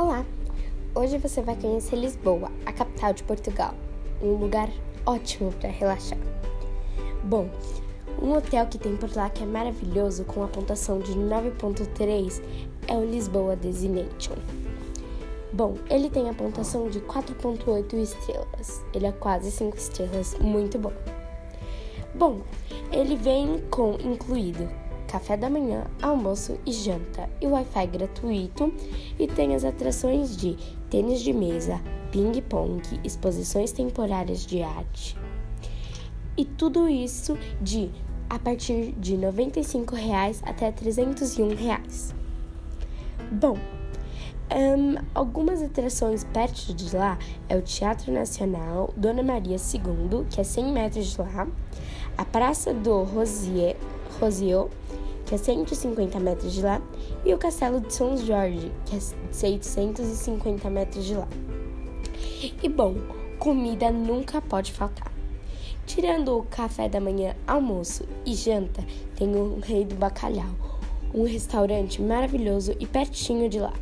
[0.00, 0.24] Olá!
[0.94, 3.74] Hoje você vai conhecer Lisboa, a capital de Portugal,
[4.22, 4.70] um lugar
[5.04, 6.20] ótimo para relaxar.
[7.24, 7.50] Bom,
[8.22, 12.40] um hotel que tem por lá que é maravilhoso com a pontuação de 9.3
[12.86, 14.36] é o Lisboa Destination.
[15.52, 18.80] Bom, ele tem a pontuação de 4.8 estrelas.
[18.94, 20.92] Ele é quase 5 estrelas, muito bom.
[22.14, 22.42] Bom,
[22.92, 24.68] ele vem com incluído
[25.08, 28.72] café da manhã, almoço e janta e Wi-Fi gratuito
[29.18, 30.56] e tem as atrações de
[30.90, 31.80] tênis de mesa,
[32.12, 35.16] ping-pong, exposições temporárias de arte.
[36.36, 37.90] E tudo isso de
[38.30, 42.14] a partir de 95 reais até 301 reais.
[43.32, 43.56] Bom,
[44.54, 47.18] um, algumas atrações perto de lá
[47.48, 51.48] é o Teatro Nacional Dona Maria II, que é 100 metros de lá,
[52.16, 53.76] a Praça do Rosier,
[54.20, 54.68] Rosier
[55.28, 56.80] que é 150 metros de lá,
[57.22, 61.28] e o Castelo de São Jorge, que é 650 metros de lá.
[62.62, 62.94] E bom,
[63.38, 65.12] comida nunca pode faltar.
[65.84, 68.82] Tirando o café da manhã, almoço e janta,
[69.16, 70.50] tem o Rei do Bacalhau,
[71.14, 73.74] um restaurante maravilhoso e pertinho de lá.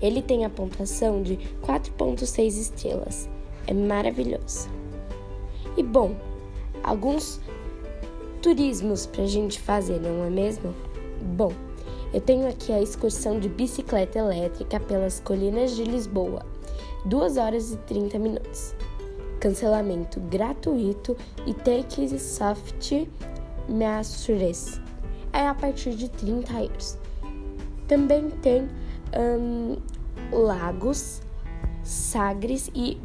[0.00, 3.28] Ele tem a pontuação de 4.6 estrelas.
[3.66, 4.68] É maravilhoso.
[5.76, 6.14] E bom,
[6.84, 7.40] alguns
[8.40, 10.74] turismos para a gente fazer, não é mesmo?
[11.36, 11.52] Bom,
[12.12, 16.44] eu tenho aqui a excursão de bicicleta elétrica pelas colinas de Lisboa,
[17.04, 18.74] 2 horas e 30 minutos.
[19.40, 23.06] Cancelamento gratuito e take soft
[23.68, 24.80] measures
[25.32, 26.98] é a partir de 30 euros.
[27.86, 28.68] Também tem
[29.16, 29.76] um,
[30.32, 31.20] Lagos,
[31.84, 32.98] Sagres e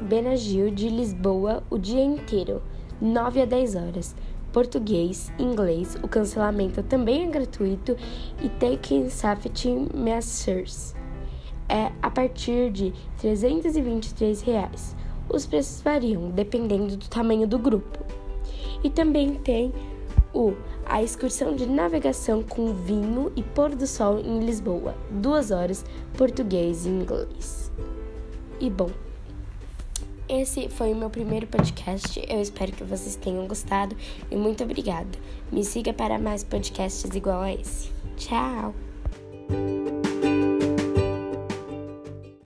[0.00, 2.62] Benagil de Lisboa o dia inteiro,
[3.00, 4.14] 9 a 10 horas
[4.54, 7.96] português, inglês, o cancelamento também é gratuito
[8.40, 10.94] e Taking Safety Measures
[11.68, 14.94] é a partir de 323 reais.
[15.28, 17.98] Os preços variam dependendo do tamanho do grupo.
[18.84, 19.72] E também tem
[20.32, 20.54] o
[20.86, 25.84] a excursão de navegação com vinho e pôr do sol em Lisboa, duas horas,
[26.16, 27.72] português e inglês.
[28.60, 28.90] E bom,
[30.28, 32.22] esse foi o meu primeiro podcast.
[32.28, 33.96] Eu espero que vocês tenham gostado
[34.30, 35.18] e muito obrigada.
[35.52, 37.90] Me siga para mais podcasts igual a esse.
[38.16, 38.74] Tchau!